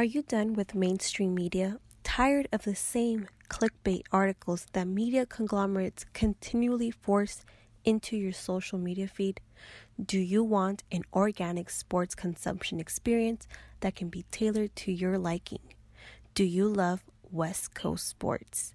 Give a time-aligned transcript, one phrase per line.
[0.00, 1.78] Are you done with mainstream media?
[2.04, 7.44] Tired of the same clickbait articles that media conglomerates continually force
[7.84, 9.42] into your social media feed?
[10.02, 13.46] Do you want an organic sports consumption experience
[13.80, 15.74] that can be tailored to your liking?
[16.32, 18.72] Do you love West Coast sports?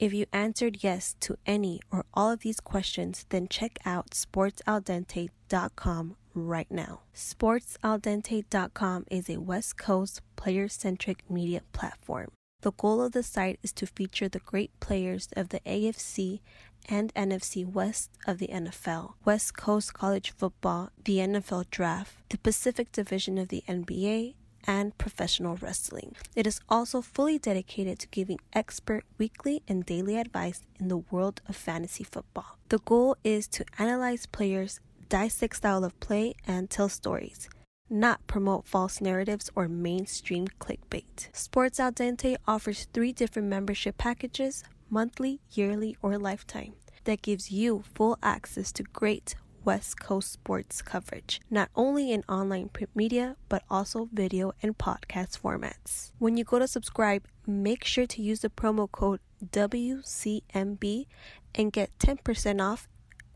[0.00, 6.16] If you answered yes to any or all of these questions, then check out sportsaldente.com
[6.34, 7.00] right now.
[7.14, 12.28] SportsAldente.com is a West Coast player centric media platform.
[12.62, 16.40] The goal of the site is to feature the great players of the AFC
[16.88, 22.92] and NFC West of the NFL, West Coast college football, the NFL draft, the Pacific
[22.92, 24.34] Division of the NBA,
[24.66, 26.14] and professional wrestling.
[26.34, 31.40] It is also fully dedicated to giving expert weekly and daily advice in the world
[31.48, 32.58] of fantasy football.
[32.68, 37.48] The goal is to analyze players, dissect style of play, and tell stories.
[37.90, 41.28] Not promote false narratives or mainstream clickbait.
[41.34, 47.82] Sports Al Dente offers three different membership packages monthly, yearly, or lifetime that gives you
[47.94, 53.62] full access to great West Coast sports coverage, not only in online print media, but
[53.70, 56.12] also video and podcast formats.
[56.18, 61.06] When you go to subscribe, make sure to use the promo code WCMB
[61.54, 62.88] and get 10% off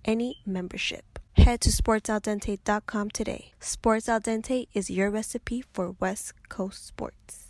[0.04, 1.04] any membership.
[1.48, 3.52] Head to sportsaldente.com today.
[3.58, 7.48] Sports Al Dente is your recipe for West Coast sports.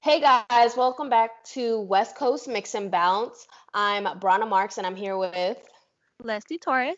[0.00, 3.46] Hey guys, welcome back to West Coast Mix and Bounce.
[3.72, 5.58] I'm Brana Marks and I'm here with
[6.20, 6.96] Leslie Torres.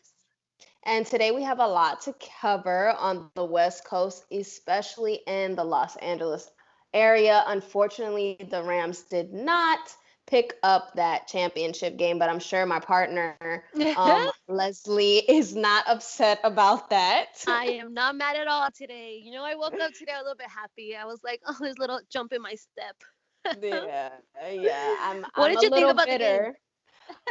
[0.87, 5.65] And today we have a lot to cover on the West Coast, especially in the
[5.65, 6.51] Los Angeles
[6.95, 7.45] area.
[7.47, 9.81] Unfortunately, the Rams did not
[10.27, 13.65] pick up that championship game, but I'm sure my partner,
[13.97, 17.27] um, Leslie, is not upset about that.
[17.47, 19.21] I am not mad at all today.
[19.23, 20.97] You know, I woke up today a little bit happy.
[20.97, 22.97] I was like, oh, there's a little jump in my step.
[23.63, 24.11] yeah,
[24.51, 24.97] yeah.
[25.01, 26.19] I'm, what I'm did you think about bitter.
[26.19, 26.53] the game?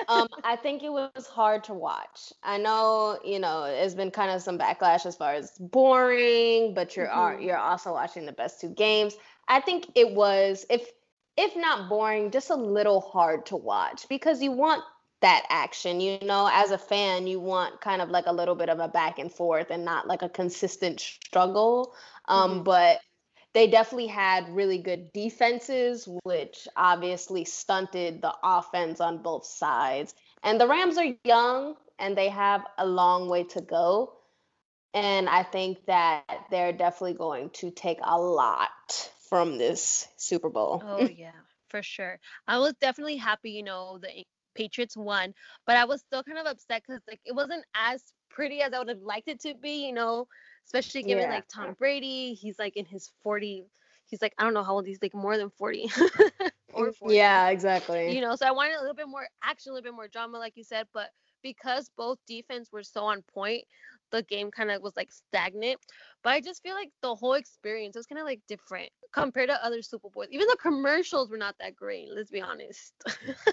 [0.09, 2.33] um, I think it was hard to watch.
[2.43, 6.95] I know, you know, it's been kind of some backlash as far as boring, but
[6.95, 7.41] you're mm-hmm.
[7.41, 9.15] you're also watching the best two games.
[9.47, 10.91] I think it was if
[11.37, 14.83] if not boring, just a little hard to watch because you want
[15.21, 16.01] that action.
[16.01, 18.87] You know, as a fan, you want kind of like a little bit of a
[18.87, 21.93] back and forth and not like a consistent struggle.
[22.27, 22.63] Um, mm-hmm.
[22.63, 22.99] But
[23.53, 30.15] they definitely had really good defenses, which obviously stunted the offense on both sides.
[30.43, 34.13] And the Rams are young and they have a long way to go.
[34.93, 38.69] And I think that they're definitely going to take a lot
[39.31, 40.83] from this Super Bowl.
[40.85, 41.31] Oh yeah,
[41.69, 42.19] for sure.
[42.49, 44.25] I was definitely happy, you know, the
[44.55, 45.33] Patriots won,
[45.65, 48.79] but I was still kind of upset because like it wasn't as pretty as I
[48.79, 50.27] would have liked it to be, you know,
[50.65, 51.35] especially given yeah.
[51.35, 53.63] like Tom Brady, he's like in his 40,
[54.05, 55.89] he's like I don't know how old he's like more than 40.
[56.73, 57.15] or mm, 40.
[57.15, 58.13] Yeah, exactly.
[58.13, 60.39] You know, so I wanted a little bit more action, a little bit more drama,
[60.39, 61.09] like you said, but
[61.41, 63.63] because both defense were so on point,
[64.11, 65.79] the game kind of was like stagnant.
[66.23, 69.65] But I just feel like the whole experience was kind of like different compared to
[69.65, 70.27] other Super Bowls.
[70.31, 72.09] Even the commercials were not that great.
[72.13, 72.93] Let's be honest.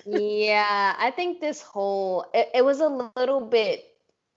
[0.07, 3.85] yeah, I think this whole it, it, was a little bit.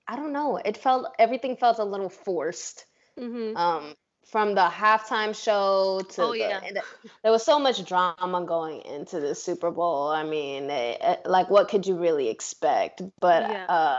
[0.08, 0.58] I don't know.
[0.58, 2.86] It felt everything felt a little forced.
[3.20, 3.58] Mm-hmm.
[3.58, 3.96] Um,
[4.32, 6.60] from the halftime show to oh, the, yeah.
[6.62, 6.82] the,
[7.22, 10.08] there was so much drama going into the Super Bowl.
[10.08, 13.02] I mean, it, it, like what could you really expect?
[13.20, 13.66] But yeah.
[13.68, 13.98] uh,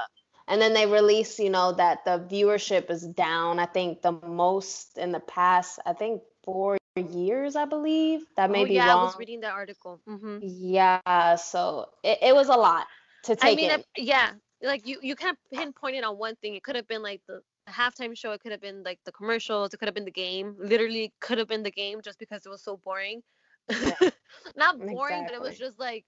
[0.48, 4.98] and then they release you know that the viewership is down i think the most
[4.98, 6.76] in the past i think four
[7.10, 9.00] years i believe that may oh, be yeah wrong.
[9.00, 10.38] i was reading that article mm-hmm.
[10.42, 12.86] yeah so it, it was a lot
[13.24, 14.30] to take i mean yeah
[14.62, 17.40] like you you kind of pinpointed on one thing it could have been like the
[17.68, 20.54] halftime show it could have been like the commercials it could have been the game
[20.58, 23.22] literally could have been the game just because it was so boring
[23.70, 23.92] yeah.
[24.56, 25.26] not boring exactly.
[25.26, 26.04] but it was just like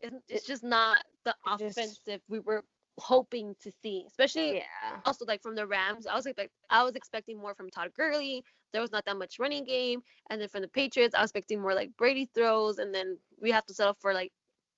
[0.00, 2.64] it, it's just not the offensive just, we were
[2.98, 5.00] hoping to see, especially yeah.
[5.04, 6.06] also like from the Rams.
[6.06, 8.44] I was like I was expecting more from Todd Gurley.
[8.72, 11.60] There was not that much running game, and then from the Patriots, I was expecting
[11.60, 14.32] more like Brady throws, and then we have to settle for like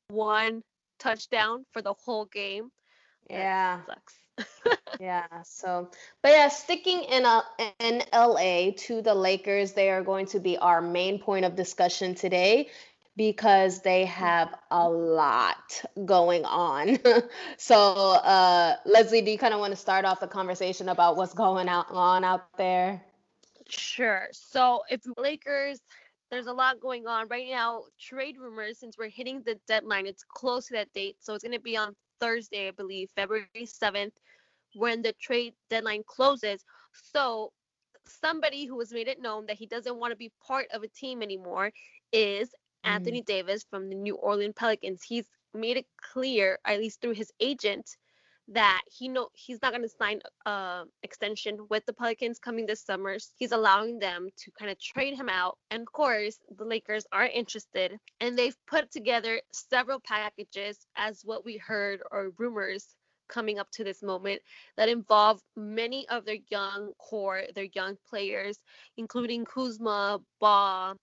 [0.09, 0.63] one
[0.99, 2.71] touchdown for the whole game.
[3.29, 4.79] Yeah, that sucks.
[5.01, 5.27] yeah.
[5.45, 5.91] So,
[6.23, 10.41] but yeah, sticking in uh, a, in LA to the Lakers, they are going to
[10.41, 12.69] be our main point of discussion today
[13.21, 16.99] because they have a lot going on.
[17.59, 21.35] so, uh, Leslie, do you kind of want to start off the conversation about what's
[21.35, 23.05] going out, on out there?
[23.69, 24.27] Sure.
[24.33, 25.83] So, if Lakers,
[26.31, 27.83] there's a lot going on right now.
[28.01, 31.17] Trade rumors, since we're hitting the deadline, it's close to that date.
[31.21, 34.13] So, it's going to be on Thursday, I believe, February 7th.
[34.77, 36.65] when the trade deadline closes.
[37.13, 37.53] So
[38.07, 40.89] somebody who has made it known that he doesn't want to be part of a
[40.89, 41.71] team anymore
[42.13, 42.55] is
[42.85, 42.91] mm.
[42.91, 45.03] Anthony Davis from the New Orleans Pelicans.
[45.03, 47.97] He's made it clear, at least through his agent,
[48.49, 52.67] that he know he's not going to sign a uh, extension with the Pelicans coming
[52.67, 53.17] this summer.
[53.37, 55.57] He's allowing them to kind of trade him out.
[55.71, 61.45] And of course, the Lakers are interested and they've put together several packages as what
[61.45, 62.97] we heard or rumors
[63.29, 64.43] coming up to this moment
[64.77, 68.59] that involve many of their young core, their young players,
[68.97, 70.97] including Kuzma, Ball,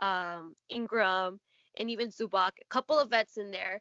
[0.00, 1.40] um, Ingram,
[1.78, 3.80] and even Zubac, a couple of vets in there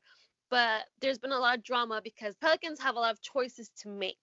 [0.53, 3.89] but there's been a lot of drama because Pelicans have a lot of choices to
[3.89, 4.19] make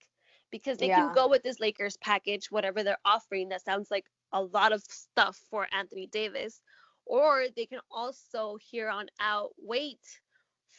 [0.49, 0.95] because they yeah.
[0.95, 3.49] can go with this Lakers package, whatever they're offering.
[3.49, 6.61] That sounds like a lot of stuff for Anthony Davis.
[7.05, 9.99] Or they can also, here on out, wait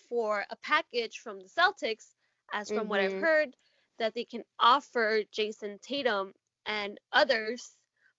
[0.08, 2.14] for a package from the Celtics,
[2.54, 2.88] as from mm-hmm.
[2.88, 3.20] what I've mm-hmm.
[3.20, 3.56] heard,
[3.98, 6.32] that they can offer Jayson Tatum
[6.64, 7.72] and others,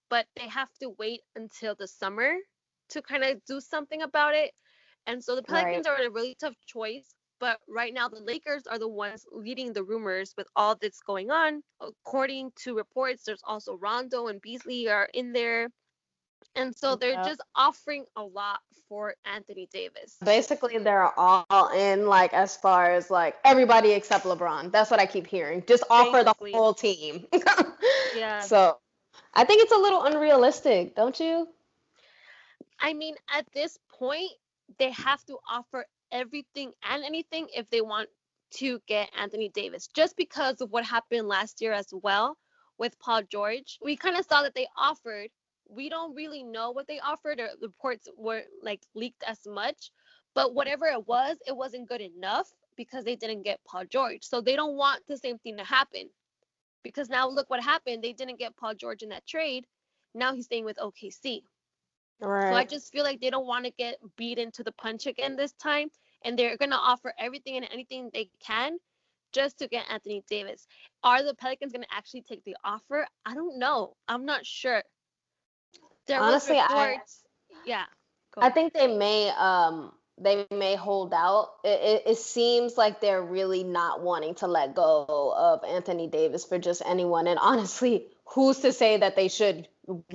[0.08, 2.36] but they have to wait until the summer
[2.90, 4.52] to kind of do something about it.
[5.06, 6.00] And so the Pelicans right.
[6.00, 7.14] are in a really tough choice
[7.44, 11.30] but right now, the Lakers are the ones leading the rumors with all that's going
[11.30, 11.62] on.
[11.82, 15.68] According to reports, there's also Rondo and Beasley are in there.
[16.56, 17.24] And so they're yeah.
[17.24, 20.16] just offering a lot for Anthony Davis.
[20.24, 24.72] Basically, they're all in, like, as far as like everybody except LeBron.
[24.72, 25.66] That's what I keep hearing.
[25.68, 26.52] Just offer Basically.
[26.54, 27.28] the whole team.
[28.16, 28.40] yeah.
[28.40, 28.78] So
[29.34, 31.50] I think it's a little unrealistic, don't you?
[32.84, 34.30] I mean, at this point,
[34.78, 38.10] they have to offer everything and anything if they want
[38.56, 42.38] to get Anthony Davis, just because of what happened last year as well
[42.78, 43.80] with Paul George.
[43.82, 45.30] We kind of saw that they offered.
[45.70, 49.92] We don't really know what they offered, or reports weren't like leaked as much.
[50.36, 54.24] But whatever it was, it wasn't good enough because they didn't get Paul George.
[54.24, 56.10] So they don't want the same thing to happen.
[56.84, 58.04] Because now look what happened.
[58.04, 59.66] They didn't get Paul George in that trade.
[60.14, 61.44] Now he's staying with OKC.
[62.20, 62.52] Right.
[62.52, 65.36] So I just feel like they don't want to get beat into the punch again
[65.36, 65.90] this time
[66.24, 68.78] and they're going to offer everything and anything they can
[69.34, 70.68] just to get Anthony Davis.
[71.04, 73.08] Are the Pelicans going to actually take the offer?
[73.26, 73.96] I don't know.
[74.08, 74.84] I'm not sure.
[76.08, 77.84] There Honestly, reports, I, yeah.
[78.38, 81.50] I think they may um they may hold out.
[81.64, 86.46] It, it, it, seems like they're really not wanting to let go of Anthony Davis
[86.46, 87.28] for just anyone.
[87.28, 89.68] And honestly, who's to say that they should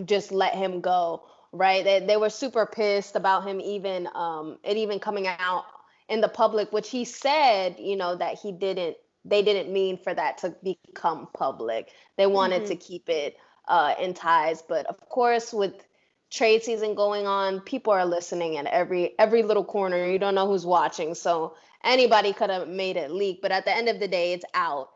[0.05, 1.25] just let him go?
[1.59, 1.83] Right?
[1.85, 5.65] They, they were super pissed about him even um it even coming out
[6.09, 10.15] in the public, which he said, you know, that he didn't, they didn't mean for
[10.15, 11.91] that to become public.
[12.17, 12.71] They wanted mm-hmm.
[12.71, 14.63] to keep it uh, in ties.
[14.63, 15.75] But of course, with
[16.31, 20.07] trade season going on, people are listening at every every little corner.
[20.07, 23.43] You don't know who's watching, so anybody could have made it leak.
[23.43, 24.89] But at the end of the day, it's out,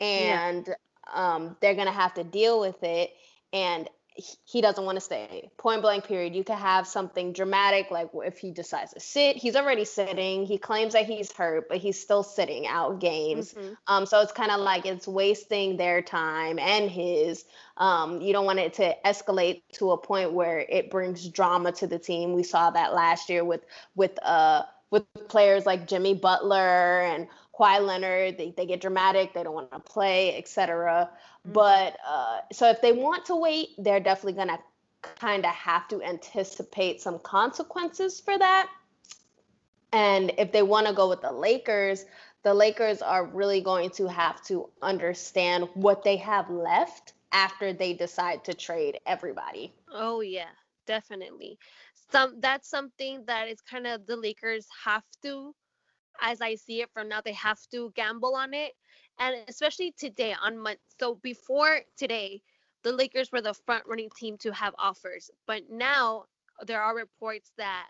[0.00, 0.74] and yeah.
[1.12, 3.12] um, they're gonna have to deal with it.
[3.52, 5.50] And he doesn't want to stay.
[5.56, 6.36] Point blank, period.
[6.36, 10.46] You could have something dramatic, like if he decides to sit, he's already sitting.
[10.46, 13.54] He claims that he's hurt, but he's still sitting out games.
[13.54, 13.74] Mm-hmm.
[13.88, 17.44] Um, so it's kind of like it's wasting their time and his.
[17.76, 21.88] Um, you don't want it to escalate to a point where it brings drama to
[21.88, 22.34] the team.
[22.34, 23.64] We saw that last year with
[23.96, 27.26] with uh with players like Jimmy Butler and
[27.58, 28.38] Kawhi Leonard.
[28.38, 29.34] They, they get dramatic.
[29.34, 31.10] They don't want to play, etc.
[31.10, 31.52] Mm-hmm.
[31.52, 34.58] But uh, so if they want to wait, they're definitely gonna
[35.02, 38.68] kind of have to anticipate some consequences for that.
[39.92, 42.04] And if they want to go with the Lakers,
[42.42, 47.92] the Lakers are really going to have to understand what they have left after they
[47.92, 49.72] decide to trade everybody.
[49.92, 50.50] Oh yeah,
[50.86, 51.58] definitely.
[52.10, 55.54] Some that's something that is kind of the Lakers have to
[56.20, 58.72] as I see it from now, they have to gamble on it.
[59.18, 60.80] And especially today on month.
[60.98, 62.42] So before today,
[62.82, 65.30] the Lakers were the front running team to have offers.
[65.46, 66.24] But now
[66.66, 67.86] there are reports that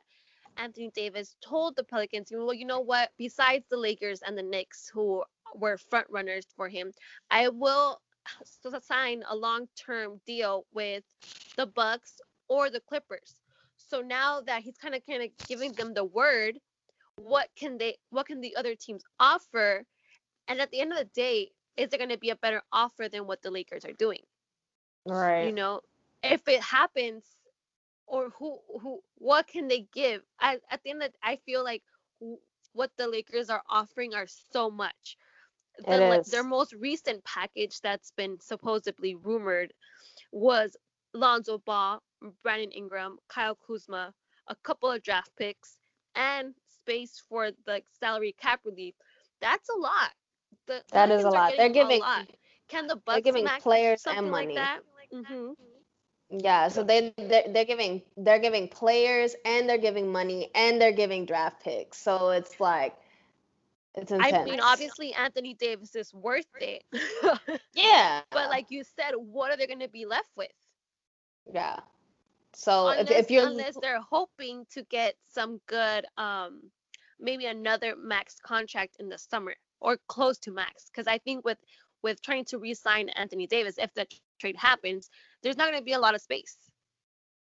[0.56, 3.10] Anthony Davis told the Pelicans, well, you know what?
[3.18, 6.92] Besides the Lakers and the Knicks, who were front runners for him,
[7.30, 8.00] I will
[8.80, 11.04] sign a long term deal with
[11.56, 13.34] the Bucks or the Clippers.
[13.76, 16.58] So now that he's kind of kind of giving them the word,
[17.16, 19.84] what can they what can the other teams offer?
[20.48, 23.08] And at the end of the day is there going to be a better offer
[23.08, 24.20] than what the lakers are doing?
[25.06, 25.44] Right.
[25.44, 25.80] you know
[26.22, 27.24] if it happens
[28.06, 30.22] or who who what can they give?
[30.40, 31.82] I, at the end of the, i feel like
[32.72, 35.16] what the lakers are offering are so much.
[35.78, 39.72] The, their most recent package that's been supposedly rumored
[40.30, 40.76] was
[41.14, 42.00] Lonzo Ball,
[42.42, 44.14] Brandon Ingram, Kyle Kuzma,
[44.48, 45.78] a couple of draft picks,
[46.14, 46.54] and
[46.84, 48.94] space for the salary cap relief,
[49.40, 50.10] that's a lot.
[50.66, 51.54] The that is a lot.
[51.56, 52.26] They're giving a lot.
[52.68, 54.54] Can the Bucks giving match players something and like money.
[54.56, 54.80] that?
[55.26, 55.52] hmm
[56.30, 60.92] Yeah, so they they're, they're giving they're giving players and they're giving money and they're
[60.92, 61.98] giving draft picks.
[61.98, 62.96] So it's like
[63.94, 64.34] it's intense.
[64.34, 66.84] I mean, obviously Anthony Davis is worth it,
[67.74, 70.52] yeah, but like you said, what are they going to be left with?
[71.52, 71.80] yeah.
[72.56, 76.60] So if, unless, if you're unless they're hoping to get some good, um,
[77.20, 81.58] maybe another max contract in the summer or close to max, because I think with
[82.02, 84.06] with trying to re-sign Anthony Davis, if the
[84.38, 85.08] trade happens,
[85.42, 86.58] there's not going to be a lot of space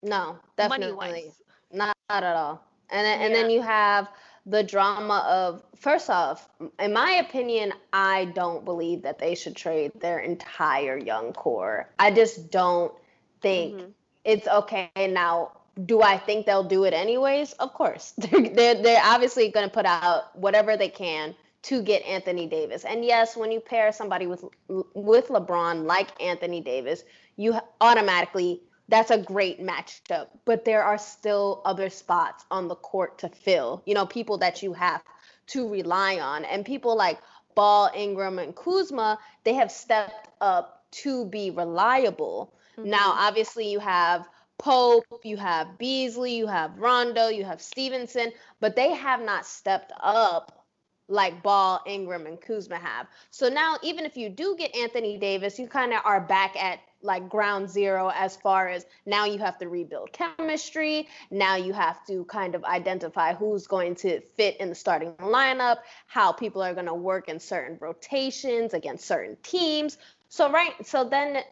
[0.03, 1.33] no, definitely
[1.71, 2.61] not, not at all.
[2.89, 4.09] And then, and then you have
[4.45, 9.93] the drama of first off, in my opinion, I don't believe that they should trade
[9.99, 11.89] their entire young core.
[11.97, 12.93] I just don't
[13.41, 13.93] think Mhm.
[14.23, 15.51] It's okay now.
[15.85, 17.53] Do I think they'll do it anyways?
[17.53, 18.11] Of course.
[18.17, 22.85] They're, they're, they're obviously going to put out whatever they can to get Anthony Davis.
[22.85, 27.03] And yes, when you pair somebody with with LeBron like Anthony Davis,
[27.37, 30.27] you automatically that's a great matchup.
[30.45, 33.81] But there are still other spots on the court to fill.
[33.85, 35.01] You know, people that you have
[35.47, 36.45] to rely on.
[36.45, 37.19] And people like
[37.55, 42.53] Ball, Ingram, and Kuzma, they have stepped up to be reliable.
[42.81, 43.17] Now, Mhm.
[43.17, 44.27] obviously, you have
[44.57, 49.91] Pope, you have Beasley, you have Rondo, you have Stephenson, but they have not stepped
[49.99, 50.65] up
[51.09, 53.07] like Ball, Ingram, and Kuzma have.
[53.29, 56.79] So now, even if you do get Anthony Davis, you kind of are back at
[57.01, 61.09] like ground zero as far as now you have to rebuild chemistry.
[61.29, 65.79] Now you have to kind of identify who's going to fit in the starting lineup,
[66.07, 69.97] how people are going to work in certain rotations against certain teams.
[70.29, 71.45] So right, so then th-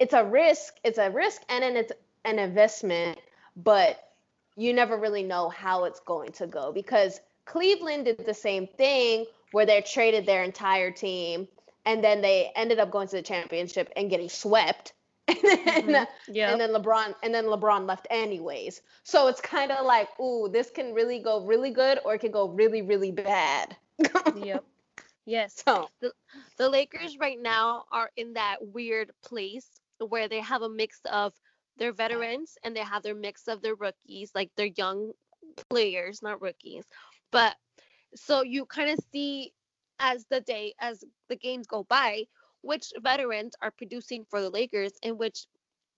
[0.00, 0.74] it's a risk.
[0.84, 1.92] It's a risk, and then it's
[2.24, 3.18] an investment,
[3.56, 4.02] but
[4.56, 9.26] you never really know how it's going to go because Cleveland did the same thing
[9.52, 11.46] where they traded their entire team
[11.84, 14.92] and then they ended up going to the championship and getting swept.
[15.28, 16.06] And then, Mhm.
[16.28, 16.52] Yeah.
[16.52, 18.80] and then LeBron and then LeBron left anyways.
[19.02, 22.30] So it's kind of like, ooh, this can really go really good or it can
[22.32, 23.76] go really really bad.
[24.36, 24.64] yep.
[25.26, 25.62] Yes.
[25.66, 25.90] So,
[26.58, 31.34] the Lakers right now are in that weird place where they have a mix of
[31.76, 35.12] their veterans and they have their mix of their rookies, like their young
[35.70, 36.86] players, not rookies.
[37.32, 37.56] But
[38.14, 39.52] so you kind of see
[39.98, 42.24] as the day as the games go by,
[42.62, 45.46] which veterans are producing for the Lakers and which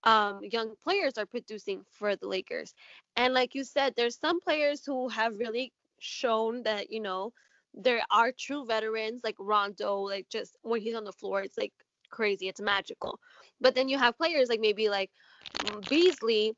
[0.03, 2.73] um, young players are producing for the Lakers.
[3.15, 7.33] And like you said, there's some players who have really shown that, you know,
[7.73, 11.73] there are true veterans like Rondo, like just when he's on the floor, it's like
[12.09, 13.19] crazy, it's magical.
[13.61, 15.11] But then you have players like maybe like
[15.59, 16.53] mm, Beasley,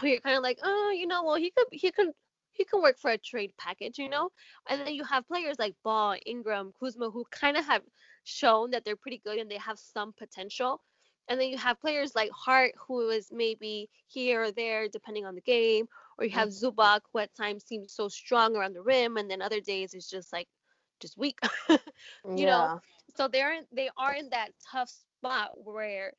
[0.00, 2.12] who you're kind of like, oh, you know, well he could he could
[2.52, 4.30] he can work for a trade package, you know.
[4.68, 7.82] And then you have players like Ball, Ingram, Kuzma, who kind of have
[8.24, 10.80] shown that they're pretty good and they have some potential.
[11.28, 15.34] And then you have players like Hart, who is maybe here or there depending on
[15.34, 15.86] the game,
[16.18, 16.34] or you mm.
[16.34, 19.94] have Zubac, who at times seems so strong around the rim, and then other days
[19.94, 20.48] is just like
[21.00, 21.38] just weak.
[21.68, 22.80] you know,
[23.16, 26.12] so they're in, they are in that tough spot where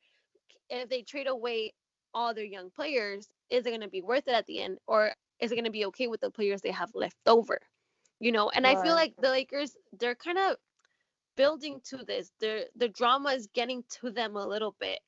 [0.70, 1.72] if they trade away
[2.14, 5.12] all their young players, is it going to be worth it at the end, or
[5.40, 7.58] is it going to be okay with the players they have left over?
[8.20, 10.56] You know, and I feel like the Lakers they're kind of
[11.36, 12.32] building to this.
[12.40, 14.98] The the drama is getting to them a little bit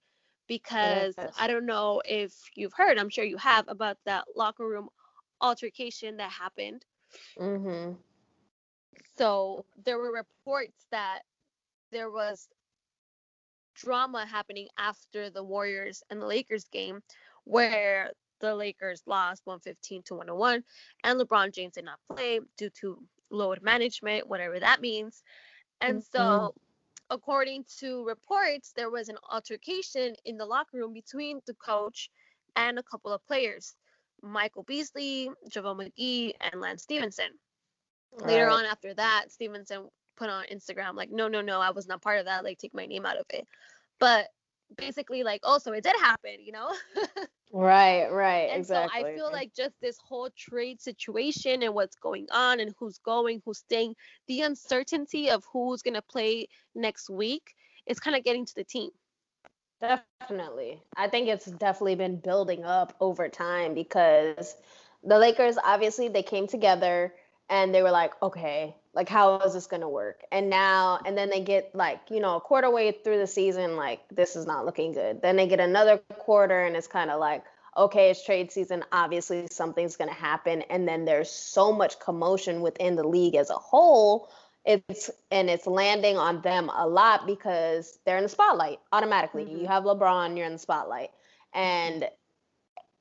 [0.50, 1.32] because Yes.
[1.38, 4.88] I don't know if you've heard, I'm sure you have about that locker room
[5.40, 6.84] altercation that happened.
[7.38, 7.92] Mm-hmm.
[9.16, 11.20] So there were reports that
[11.92, 12.48] there was
[13.76, 17.00] drama happening after the Warriors and the Lakers game
[17.44, 20.64] where the Lakers lost 115 to 101
[21.04, 22.98] and LeBron James did not play due to
[23.30, 25.22] load management, whatever that means.
[25.80, 26.54] And so
[27.10, 32.10] according to reports, there was an altercation in the locker room between the coach
[32.56, 33.74] and a couple of players,
[34.22, 37.30] Michael Beasley, JaVale McGee, and Lance Stephenson
[38.22, 38.50] later Right.
[38.50, 42.18] on after that stephenson put on instagram like no no no i was not part
[42.18, 43.46] of that like take my name out of it
[43.98, 44.28] but
[44.76, 46.70] basically like oh, so it did happen you know
[47.52, 49.00] Right, right, and exactly.
[49.00, 52.98] so i feel like just this whole trade situation and what's going on and who's
[52.98, 53.96] going who's staying
[54.28, 56.46] the uncertainty of who's going to play
[56.76, 57.54] next week
[57.86, 58.90] is kind of getting to the team
[59.80, 60.82] Definitely.
[60.94, 64.54] I think it's definitely been building up over time because
[65.02, 67.14] the Lakers obviously they came together
[67.50, 70.22] and they were like, okay, like how is this going to work?
[70.32, 73.76] And now and then they get like, you know, a quarter way through the season
[73.76, 75.20] like this is not looking good.
[75.20, 77.44] Then they get another quarter and it's kind of like
[77.76, 82.62] okay, it's trade season, obviously something's going to happen and then there's so much commotion
[82.62, 84.28] within the league as a whole
[84.64, 89.44] it's and it's landing on them a lot because they're in the spotlight automatically.
[89.44, 89.58] Mm-hmm.
[89.58, 91.10] You have LeBron, you're in the spotlight.
[91.54, 92.08] And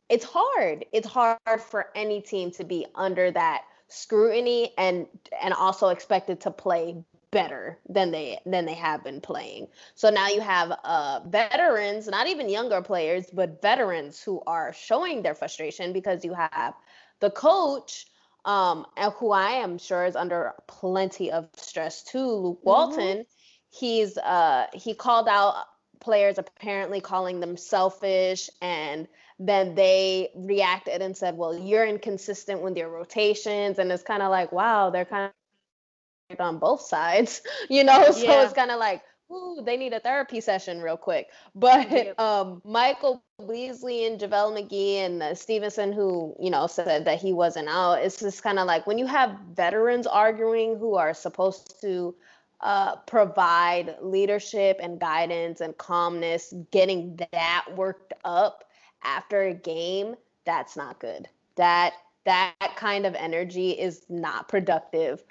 [0.09, 0.85] it's hard.
[0.91, 1.37] It's hard
[1.69, 5.07] for any team to be under that scrutiny and
[5.41, 6.95] and also expected to play
[7.31, 9.67] better than they than they have been playing.
[9.95, 15.21] So now you have uh, veterans, not even younger players, but veterans who are showing
[15.21, 16.73] their frustration because you have
[17.19, 18.07] the coach,
[18.45, 18.85] um,
[19.17, 22.69] who I am sure is under plenty of stress too, Luke mm-hmm.
[22.69, 23.17] Walton.
[23.17, 23.21] Mm-hmm.
[23.71, 25.65] He's uh, he called out
[25.99, 29.07] players apparently calling them selfish and
[29.39, 34.29] then they reacted and said well you're inconsistent with your rotations and it's kind of
[34.29, 35.33] like wow they're kind of
[36.39, 38.11] on both sides, you know.
[38.11, 41.27] So it's kind of like, ooh, they need a therapy session real quick.
[41.55, 47.19] But um, Michael Beasley and JaVale McGee and uh, Stephenson, who you know said that
[47.19, 51.13] he wasn't out, it's just kind of like when you have veterans arguing who are
[51.13, 52.15] supposed to
[52.61, 58.65] uh, provide leadership and guidance and calmness, getting that worked up
[59.03, 60.15] after a game,
[60.45, 61.27] that's not good.
[61.55, 61.93] That
[62.25, 65.23] that kind of energy is not productive.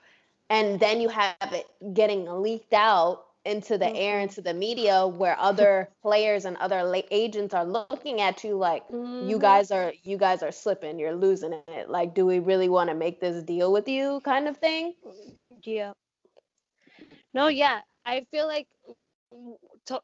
[0.51, 3.97] And then you have it getting leaked out into the mm-hmm.
[3.97, 8.87] air into the media where other players and other agents are looking at you like
[8.89, 9.29] mm-hmm.
[9.29, 10.99] you guys are you guys are slipping.
[10.99, 11.89] You're losing it.
[11.89, 14.21] Like do we really want to make this deal with you?
[14.25, 14.95] kind of thing.
[15.63, 15.93] Yeah.
[17.35, 17.81] No yeah.
[18.05, 18.67] I feel like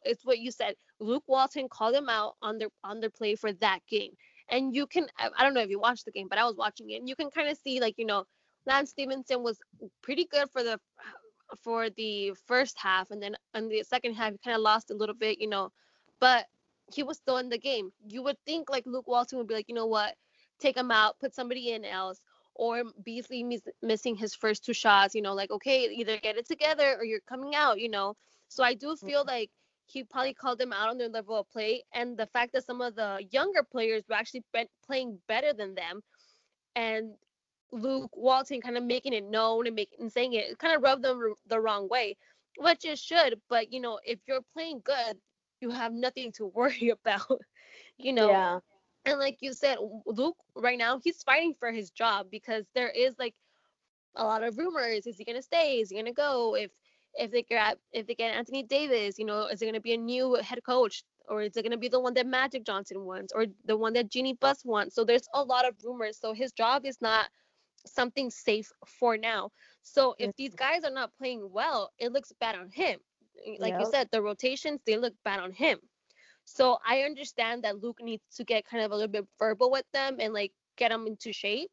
[0.05, 0.75] it's what you said
[1.05, 4.13] luke walton called him out on their on their play for that game
[4.49, 6.91] and you can i don't know if you watched the game but i was watching
[6.91, 8.25] it and you can kind of see like you know
[8.67, 9.59] Lance Stephenson was
[10.03, 10.79] pretty good for the
[11.63, 14.95] for the first half, and then in the second half he kind of lost a
[14.95, 15.71] little bit, you know,
[16.21, 16.47] but
[16.93, 17.93] he was still in the game.
[18.09, 20.15] You would think like Luke Walton would be like, you know what,
[20.59, 22.21] take him out, put somebody in else,
[22.55, 26.49] or Beasley miss- missing his first two shots, you know, like okay, either get it
[26.49, 28.17] together or you're coming out, you know.
[28.49, 29.29] So I do feel mm-hmm.
[29.29, 29.51] like
[29.87, 32.81] he probably called them out on their level of play, and the fact that some
[32.81, 34.45] of the younger players were actually
[34.87, 36.03] playing better than them,
[36.75, 37.15] and
[37.73, 40.83] Luke Walton kind of making it known and making and saying it, it kind of
[40.83, 42.17] rubbed them the wrong way,
[42.59, 43.41] which it should.
[43.49, 45.19] But you know, if you're playing good,
[45.61, 47.41] you have nothing to worry about.
[47.99, 48.31] you know.
[48.31, 48.59] Yeah.
[49.07, 53.15] And like you said, Luke right now he's fighting for his job because there is
[53.19, 53.35] like
[54.17, 55.07] a lot of rumors.
[55.07, 55.81] Is he gonna stay?
[55.81, 56.55] Is he gonna go?
[56.55, 56.71] If
[57.17, 59.99] if they get if they get Anthony Davis, you know, is it gonna be a
[59.99, 61.05] new head coach?
[61.27, 64.11] Or is it gonna be the one that Magic Johnson wants, or the one that
[64.11, 64.95] Jeanie Buss wants?
[64.95, 66.19] So there's a lot of rumors.
[66.19, 67.29] So his job is not
[67.87, 69.51] something safe for now.
[69.83, 72.99] So if these guys are not playing well, it looks bad on him.
[73.47, 73.81] Eh, like yep.
[73.81, 75.79] you said, the rotations they look bad on him.
[76.45, 79.87] So I understand that Luke needs to get kind of a little bit verbal with
[79.93, 81.71] them and like get them into shape.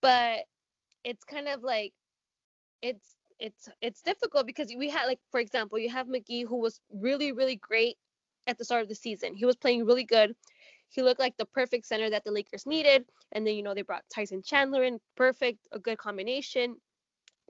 [0.00, 0.40] But
[1.04, 1.92] it's kind of like
[2.82, 6.80] it's it's it's difficult because we had like for example, you have McGee who was
[6.92, 7.96] really really great
[8.46, 9.34] at the start of the season.
[9.34, 10.34] He was playing really good.
[10.88, 13.04] He looked like the perfect center that the Lakers needed.
[13.32, 16.76] And then, you know, they brought Tyson Chandler in, perfect, a good combination.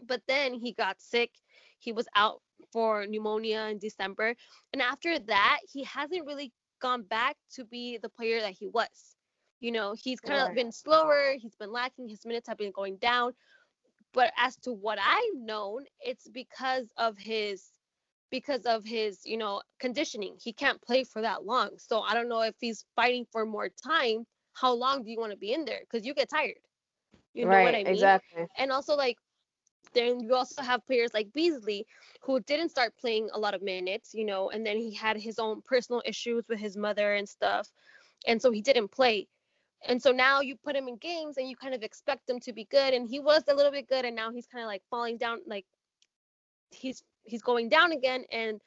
[0.07, 1.31] But then he got sick.
[1.79, 2.41] He was out
[2.73, 4.35] for pneumonia in December.
[4.73, 9.17] And after that, he hasn't really gone back to be the player that he was.
[9.61, 12.97] You know, he's kind of been slower, he's been lacking, his minutes have been going
[12.97, 13.33] down.
[14.15, 17.67] But as to what I've known, it's because of his
[18.31, 20.37] because of his, you know, conditioning.
[20.43, 21.71] He can't play for that long.
[21.79, 24.25] So I don't know if he's fighting for more time.
[24.55, 25.81] How long do you want to be in there?
[25.81, 26.59] Because you get tired.
[27.35, 27.89] You know right, what I mean?
[27.89, 28.47] Exactly.
[28.59, 29.19] And also like
[29.95, 31.87] then you also have players like Beasley
[32.23, 35.39] who didn't start playing a lot of minutes, you know, and then he had his
[35.39, 37.69] own personal issues with his mother and stuff.
[38.27, 39.29] And so he didn't play.
[39.87, 42.53] And so now you put him in games and you kind of expect him to
[42.53, 42.95] be good.
[42.95, 44.05] And he was a little bit good.
[44.05, 45.67] And now he's kind of like falling down, like
[46.75, 48.61] he's he's going down again and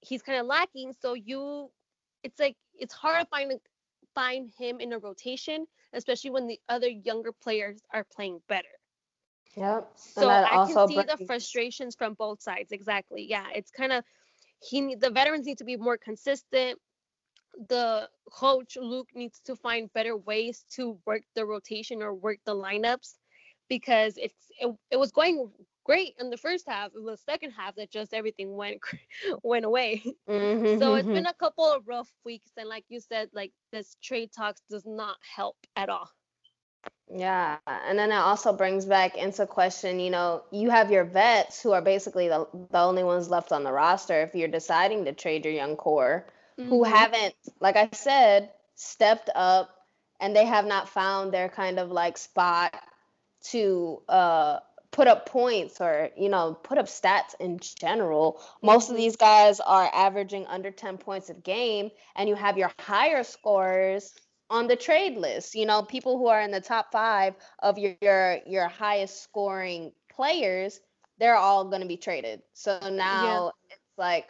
[0.00, 1.70] he's kind of lacking so you
[2.22, 3.52] it's like it's hard to find
[4.14, 8.68] find him in a rotation especially when the other younger players are playing better
[9.56, 11.18] yep so i can see brings...
[11.18, 14.04] the frustrations from both sides exactly yeah it's kind of
[14.60, 16.78] he the veterans need to be more consistent
[17.68, 22.54] the coach luke needs to find better ways to work the rotation or work the
[22.54, 23.14] lineups
[23.68, 25.50] because it's it, it was going
[25.84, 26.90] great in the first half.
[26.94, 28.80] It was the second half that just everything went
[29.42, 30.02] went away.
[30.28, 30.80] Mm-hmm.
[30.80, 34.30] so it's been a couple of rough weeks, and like you said, like this trade
[34.32, 36.10] talks does not help at all.
[37.10, 41.62] Yeah, and then it also brings back into question, you know, you have your vets
[41.62, 45.12] who are basically the, the only ones left on the roster if you're deciding to
[45.12, 46.26] trade your young core
[46.58, 46.68] mm-hmm.
[46.68, 49.70] who haven't, like I said, stepped up
[50.20, 52.74] and they have not found their kind of like spot
[53.50, 54.58] to uh
[54.90, 59.02] put up points or you know put up stats in general most of mm-hmm.
[59.02, 64.14] these guys are averaging under 10 points a game and you have your higher scorers
[64.50, 67.96] on the trade list you know people who are in the top 5 of your
[68.00, 70.78] your, your highest scoring players
[71.18, 73.74] they're all going to be traded so now yeah.
[73.74, 74.26] it's like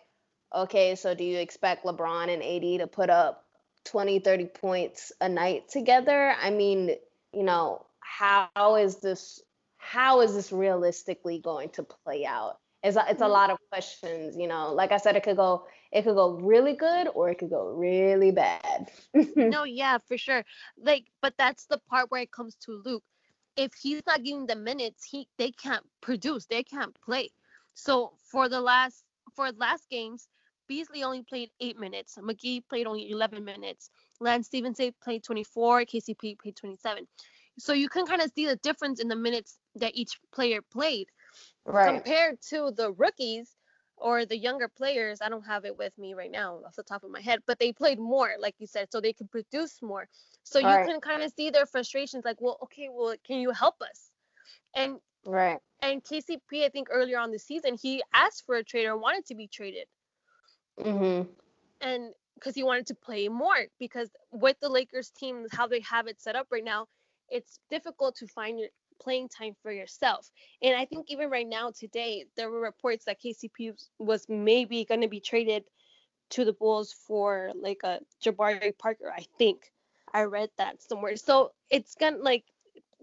[0.55, 3.45] okay so do you expect LeBron and AD to put up
[3.85, 6.91] 20 30 points a night together i mean
[7.33, 9.43] you know how is this
[9.85, 12.59] how is this realistically going to play out?
[12.83, 13.33] It's a, it's a mm-hmm.
[13.33, 14.73] lot of questions, you know.
[14.73, 17.67] Like I said, it could go it could go really good or it could go
[17.69, 18.91] really bad.
[19.37, 20.43] no, yeah, for sure.
[20.79, 23.05] Like, but that's the part where it comes to Luke.
[23.57, 27.31] If he's not giving the minutes, he they can't produce, they can't play.
[27.75, 29.05] So for the last
[29.37, 30.29] for last games,
[30.69, 32.19] Beasley only played eight minutes.
[32.21, 33.91] McGee played only 11 minutes.
[34.21, 35.83] Lance Stephenson played 24.
[35.83, 37.07] KCP played 27.
[37.59, 41.09] So you can kind of see the difference in the minutes that each player played
[41.65, 41.95] right.
[41.95, 43.55] compared to the rookies
[43.97, 45.21] or the younger players.
[45.21, 47.59] I don't have it with me right now off the top of my head, but
[47.59, 50.09] they played more, like you said, so they could produce more.
[50.43, 50.87] So you right.
[50.87, 54.11] can kind of see their frustrations, like, well, okay, well, can you help us?
[54.75, 55.61] And right.
[55.81, 59.27] And KCP, I think earlier on the season, he asked for a trade or wanted
[59.27, 59.87] to be traded.
[60.81, 61.31] Mm-hmm.
[61.81, 66.07] And because he wanted to play more, because with the Lakers team, how they have
[66.07, 66.87] it set up right now,
[67.29, 68.69] it's difficult to find your
[69.01, 70.31] playing time for yourself.
[70.63, 75.01] And I think even right now today there were reports that KCP was maybe going
[75.01, 75.65] to be traded
[76.31, 79.13] to the Bulls for like a Jabari Parker.
[79.15, 79.73] I think
[80.13, 81.17] I read that somewhere.
[81.17, 82.45] So it's gonna like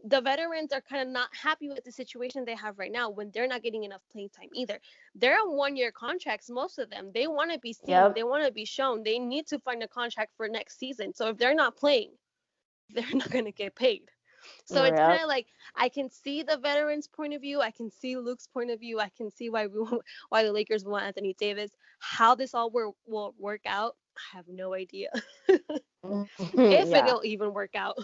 [0.06, 3.32] the veterans are kind of not happy with the situation they have right now when
[3.32, 4.80] they're not getting enough playing time either.
[5.16, 7.12] They're on one year contracts, most of them.
[7.14, 8.16] They want to be seen, yep.
[8.16, 9.04] they want to be shown.
[9.04, 11.14] They need to find a contract for next season.
[11.14, 12.12] So if they're not playing,
[12.90, 14.04] they're not going to get paid.
[14.66, 17.62] So it's kind of like I can see the veterans' point of view.
[17.62, 19.00] I can see Luke's point of view.
[19.00, 19.80] I can see why we
[20.30, 21.72] why the Lakers want Anthony Davis.
[22.00, 25.10] How this all will, will work out, I have no idea.
[26.04, 26.60] Mm-hmm.
[26.60, 27.06] if yeah.
[27.06, 27.96] it'll even work out.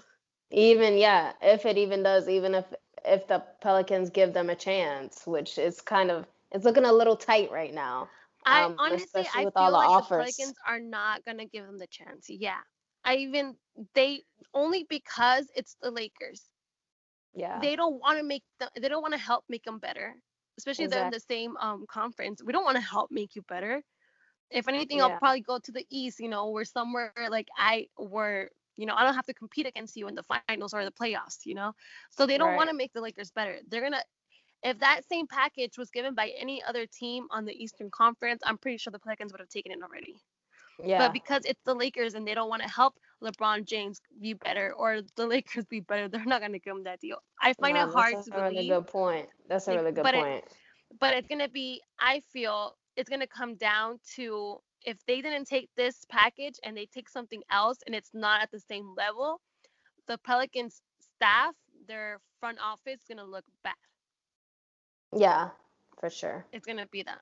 [0.51, 2.65] Even yeah, if it even does, even if
[3.05, 7.15] if the Pelicans give them a chance, which is kind of it's looking a little
[7.15, 8.09] tight right now.
[8.45, 11.87] I um, honestly I feel like the, the Pelicans are not gonna give them the
[11.87, 12.29] chance.
[12.29, 12.59] Yeah,
[13.03, 13.55] I even
[13.93, 16.49] they only because it's the Lakers.
[17.33, 17.59] Yeah.
[17.61, 18.69] They don't want to make them.
[18.79, 20.15] They don't want to help make them better,
[20.57, 20.99] especially exactly.
[20.99, 22.41] they're in the same um conference.
[22.43, 23.83] We don't want to help make you better.
[24.49, 25.05] If anything, yeah.
[25.05, 26.19] I'll probably go to the East.
[26.19, 28.49] You know, where somewhere like I were.
[28.77, 31.45] You know, I don't have to compete against you in the finals or the playoffs.
[31.45, 31.73] You know,
[32.11, 32.57] so they don't right.
[32.57, 33.57] want to make the Lakers better.
[33.69, 34.03] They're gonna
[34.63, 38.57] if that same package was given by any other team on the Eastern Conference, I'm
[38.57, 40.15] pretty sure the Pelicans would have taken it already.
[40.83, 40.99] Yeah.
[40.99, 44.73] But because it's the Lakers and they don't want to help LeBron James be better
[44.73, 47.17] or the Lakers be better, they're not gonna give him that deal.
[47.41, 48.31] I find no, it hard to believe.
[48.31, 49.27] That's a really good point.
[49.47, 50.27] That's a really good but point.
[50.27, 50.53] It,
[50.99, 51.81] but it's gonna be.
[51.99, 56.85] I feel it's gonna come down to if they didn't take this package and they
[56.85, 59.41] take something else and it's not at the same level,
[60.07, 61.53] the Pelicans staff,
[61.87, 63.73] their front office, is gonna look bad.
[65.15, 65.49] Yeah,
[65.99, 66.45] for sure.
[66.53, 67.19] It's gonna be that.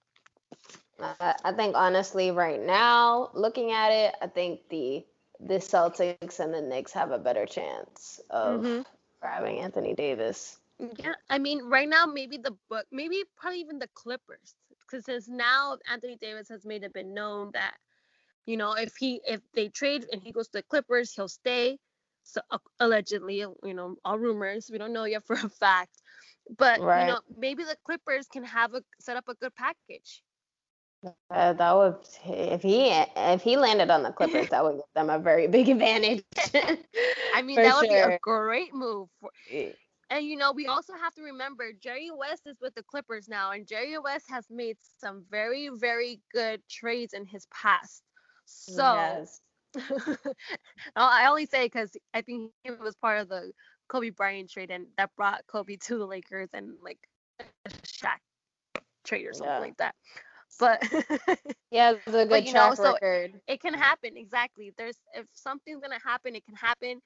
[1.43, 5.03] I think honestly, right now, looking at it, I think the
[5.39, 8.81] the Celtics and the Knicks have a better chance of mm-hmm.
[9.19, 10.57] grabbing Anthony Davis.
[10.79, 14.53] Yeah, I mean, right now maybe the book, maybe probably even the Clippers,
[14.95, 17.75] because since now Anthony Davis has made it been known that,
[18.45, 21.77] you know, if he if they trade and he goes to the Clippers, he'll stay.
[22.23, 24.69] So uh, allegedly, you know, all rumors.
[24.71, 26.01] We don't know yet for a fact,
[26.57, 27.01] but right.
[27.01, 30.21] you know, maybe the Clippers can have a set up a good package.
[31.29, 35.09] Uh, that would if he if he landed on the Clippers, that would give them
[35.09, 36.23] a very big advantage.
[37.35, 38.09] I mean, that would sure.
[38.09, 39.09] be a great move.
[39.19, 39.29] For,
[40.09, 43.51] and you know, we also have to remember Jerry West is with the Clippers now,
[43.51, 48.03] and Jerry West has made some very very good trades in his past.
[48.45, 48.95] So.
[48.95, 49.41] Yes.
[50.95, 53.51] I only say because I think he was part of the
[53.89, 56.99] Kobe Bryant trade, and that brought Kobe to the Lakers and like
[57.39, 58.19] a Shaq
[59.03, 59.59] trade or something yeah.
[59.59, 59.95] like that.
[60.59, 60.83] But
[61.71, 63.31] yeah, it's a good but, track know, record.
[63.33, 64.73] So it can happen exactly.
[64.77, 67.01] There's if something's gonna happen, it can happen.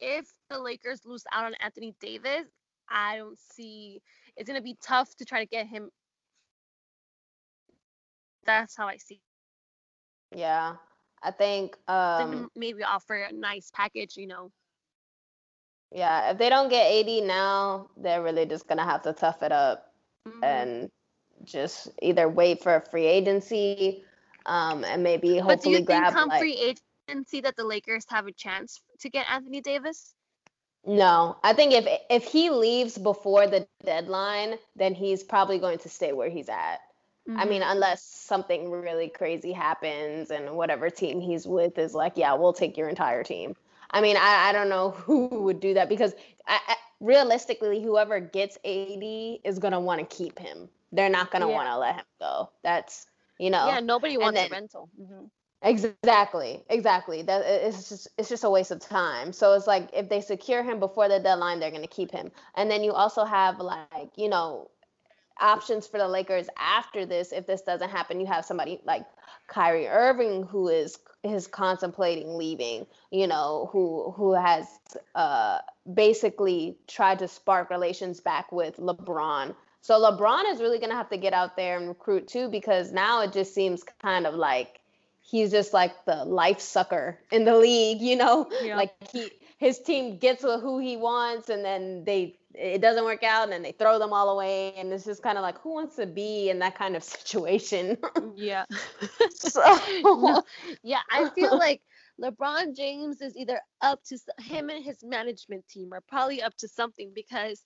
[0.00, 2.46] If the Lakers lose out on Anthony Davis,
[2.88, 4.00] I don't see
[4.36, 5.90] it's gonna be tough to try to get him.
[8.44, 9.20] That's how I see.
[10.34, 10.76] Yeah,
[11.22, 14.50] I think um, maybe offer a nice package, you know.
[15.90, 19.52] Yeah, if they don't get AD now, they're really just gonna have to tough it
[19.52, 19.92] up
[20.26, 20.44] mm-hmm.
[20.44, 20.90] and
[21.44, 24.04] just either wait for a free agency
[24.46, 25.86] um, and maybe hopefully grab.
[25.86, 26.56] But do you think come like, free
[27.08, 30.14] agency that the Lakers have a chance to get Anthony Davis?
[30.86, 35.88] No, I think if if he leaves before the deadline, then he's probably going to
[35.88, 36.80] stay where he's at.
[37.28, 37.40] Mm-hmm.
[37.40, 42.32] I mean, unless something really crazy happens and whatever team he's with is like, yeah,
[42.32, 43.54] we'll take your entire team.
[43.90, 46.14] I mean, I, I don't know who would do that because
[46.46, 49.02] I, I, realistically, whoever gets AD
[49.44, 50.68] is gonna want to keep him.
[50.92, 51.54] They're not gonna yeah.
[51.54, 52.50] want to let him go.
[52.62, 53.06] That's
[53.38, 53.66] you know.
[53.66, 54.88] Yeah, nobody wants then, a rental.
[54.98, 55.24] Mm-hmm.
[55.62, 57.22] Exactly, exactly.
[57.22, 59.32] That it's just it's just a waste of time.
[59.32, 62.30] So it's like if they secure him before the deadline, they're gonna keep him.
[62.54, 64.70] And then you also have like you know
[65.40, 67.32] options for the Lakers after this.
[67.32, 69.04] If this doesn't happen, you have somebody like
[69.48, 72.86] Kyrie Irving who is is contemplating leaving.
[73.10, 74.66] You know who who has
[75.16, 75.58] uh
[75.92, 79.56] basically tried to spark relations back with LeBron.
[79.80, 83.22] So LeBron is really gonna have to get out there and recruit too because now
[83.22, 84.80] it just seems kind of like
[85.28, 88.48] he's just like the life sucker in the league, you know?
[88.62, 88.76] Yeah.
[88.76, 93.44] Like he his team gets who he wants and then they it doesn't work out
[93.44, 95.96] and then they throw them all away and it's just kind of like who wants
[95.96, 97.98] to be in that kind of situation
[98.36, 98.64] yeah
[99.30, 100.42] so
[100.82, 101.82] yeah i feel like
[102.20, 106.68] lebron james is either up to him and his management team are probably up to
[106.68, 107.62] something because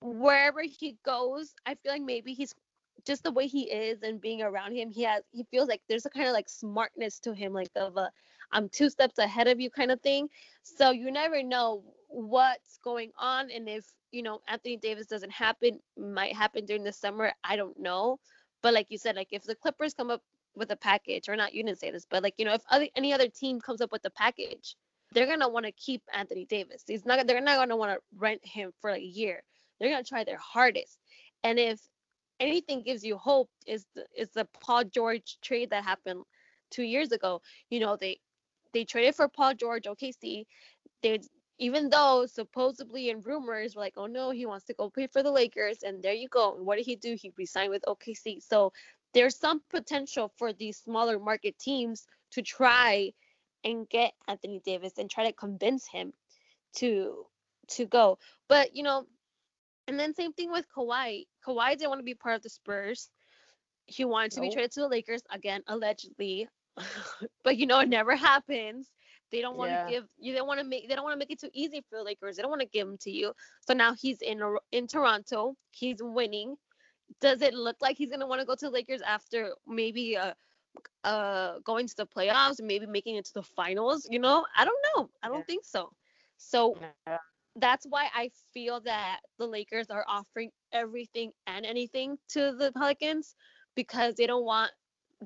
[0.00, 2.54] wherever he goes i feel like maybe he's
[3.06, 6.06] just the way he is and being around him, he has he feels like there's
[6.06, 8.10] a kind of like smartness to him, like of a
[8.52, 10.28] I'm two steps ahead of you kind of thing.
[10.62, 15.80] So you never know what's going on and if you know Anthony Davis doesn't happen,
[15.96, 17.32] might happen during the summer.
[17.44, 18.18] I don't know.
[18.62, 20.22] But like you said, like if the Clippers come up
[20.54, 22.86] with a package, or not, you didn't say this, but like you know, if other,
[22.96, 24.76] any other team comes up with a package,
[25.12, 26.84] they're gonna want to keep Anthony Davis.
[26.86, 27.26] He's not.
[27.26, 29.42] They're not gonna want to rent him for like a year.
[29.80, 30.98] They're gonna try their hardest.
[31.44, 31.80] And if
[32.42, 36.24] anything gives you hope is the, is the Paul George trade that happened
[36.70, 37.40] two years ago.
[37.70, 38.18] You know, they
[38.72, 40.44] they traded for Paul George, OKC.
[41.02, 41.20] They
[41.58, 45.22] even though supposedly in rumors were like, oh no, he wants to go play for
[45.22, 46.56] the Lakers, and there you go.
[46.56, 47.14] And what did he do?
[47.14, 48.42] He resigned with OKC.
[48.42, 48.72] So
[49.14, 53.12] there's some potential for these smaller market teams to try
[53.64, 56.12] and get Anthony Davis and try to convince him
[56.76, 57.26] to
[57.68, 58.18] to go.
[58.48, 59.06] But you know,
[59.92, 61.26] and then same thing with Kawhi.
[61.46, 63.10] Kawhi didn't want to be part of the Spurs.
[63.84, 64.48] He wanted to nope.
[64.48, 66.48] be traded to the Lakers again, allegedly.
[67.44, 68.90] but you know, it never happens.
[69.30, 69.84] They don't want yeah.
[69.84, 70.32] to give you.
[70.32, 70.88] They want to make.
[70.88, 72.36] They don't want to make it too easy for the Lakers.
[72.36, 73.34] They don't want to give him to you.
[73.66, 74.40] So now he's in
[74.72, 75.56] in Toronto.
[75.72, 76.56] He's winning.
[77.20, 80.32] Does it look like he's gonna want to go to the Lakers after maybe uh
[81.04, 84.08] uh going to the playoffs, maybe making it to the finals?
[84.10, 85.10] You know, I don't know.
[85.22, 85.44] I don't yeah.
[85.44, 85.90] think so.
[86.38, 86.78] So
[87.56, 93.34] that's why I feel that the Lakers are offering everything and anything to the Pelicans
[93.74, 94.70] because they don't want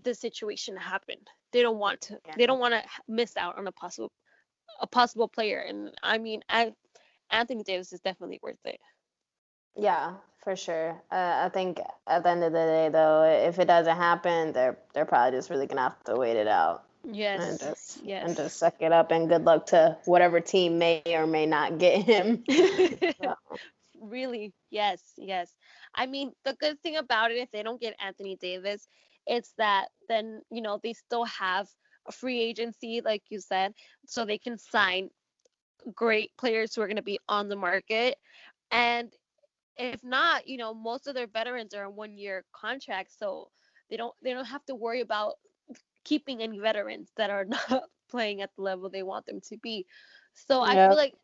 [0.03, 1.17] the situation to happen.
[1.53, 2.19] They don't want to.
[2.27, 2.35] Yeah.
[2.37, 4.13] They don't want to miss out on a possible
[4.81, 5.61] a possible player.
[5.61, 6.73] And I mean, I,
[7.31, 8.81] Anthony Davis is definitely worth it.
[9.75, 11.03] Yeah, for sure.
[11.11, 14.79] Uh, I think at the end of the day, though, if it doesn't happen, they're
[14.95, 16.86] they're probably just really gonna have to wait it out.
[17.09, 17.43] Yes.
[17.43, 18.25] And just yes.
[18.27, 21.79] and just suck it up and good luck to whatever team may or may not
[21.79, 22.45] get him.
[23.99, 25.51] Really, yes, yes.
[25.95, 28.87] I mean, the good thing about it, if they don't get Anthony Davis,
[29.27, 31.67] it's that then you know they still have
[32.07, 33.73] a free agency, like you said,
[34.07, 35.11] so they can sign
[35.95, 38.17] great players who are going to be on the market.
[38.71, 39.13] And
[39.77, 43.49] if not, you know, most of their veterans are on one year contracts, so
[43.91, 45.35] they don't they don't have to worry about
[46.07, 49.85] keeping any veterans that are not playing at the level they want them to be.
[50.33, 51.15] So I feel like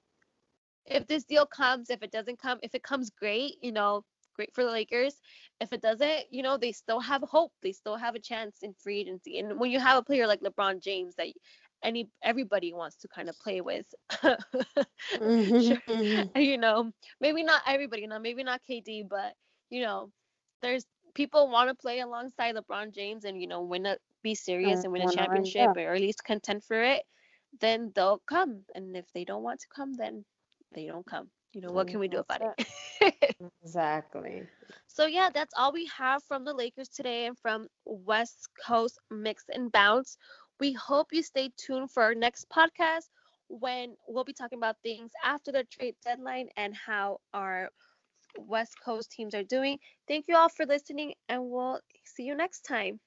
[0.86, 4.54] if this deal comes, if it doesn't come, if it comes great, you know, great
[4.54, 5.14] for the Lakers.
[5.60, 7.52] If it doesn't, you know, they still have hope.
[7.62, 9.38] They still have a chance in free agency.
[9.38, 11.28] And when you have a player like LeBron James that
[11.82, 13.86] any everybody wants to kind of play with,
[15.14, 16.38] mm-hmm.
[16.38, 16.90] you know,
[17.20, 19.34] maybe not everybody, you know, maybe not KD, but
[19.70, 20.10] you know,
[20.62, 24.84] there's people want to play alongside LeBron James and you know win a be serious
[24.84, 27.02] and win a championship or at least contend for it,
[27.60, 28.64] then they'll come.
[28.74, 30.24] And if they don't want to come, then
[30.74, 31.30] they don't come.
[31.52, 33.36] You know, what can we do about it?
[33.62, 34.48] exactly.
[34.86, 39.44] So yeah, that's all we have from the Lakers today and from West Coast Mix
[39.48, 40.16] and Bounce.
[40.60, 43.08] We hope you stay tuned for our next podcast
[43.48, 47.70] when we'll be talking about things after the trade deadline and how our
[48.38, 49.78] West Coast teams are doing.
[50.06, 53.00] Thank you all for listening and we'll see you next time.